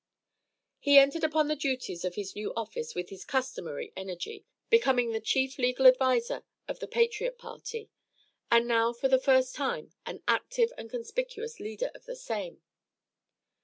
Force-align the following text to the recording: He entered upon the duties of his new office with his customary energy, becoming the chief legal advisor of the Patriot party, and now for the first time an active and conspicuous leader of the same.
He 0.79 0.97
entered 0.97 1.23
upon 1.23 1.47
the 1.47 1.55
duties 1.55 2.03
of 2.03 2.15
his 2.15 2.35
new 2.35 2.51
office 2.55 2.95
with 2.95 3.09
his 3.09 3.23
customary 3.23 3.93
energy, 3.95 4.43
becoming 4.67 5.11
the 5.11 5.19
chief 5.21 5.59
legal 5.59 5.85
advisor 5.85 6.43
of 6.67 6.79
the 6.79 6.87
Patriot 6.87 7.37
party, 7.37 7.91
and 8.49 8.67
now 8.67 8.93
for 8.93 9.07
the 9.07 9.19
first 9.19 9.53
time 9.53 9.93
an 10.07 10.23
active 10.27 10.73
and 10.75 10.89
conspicuous 10.89 11.59
leader 11.59 11.91
of 11.93 12.05
the 12.05 12.15
same. 12.15 12.63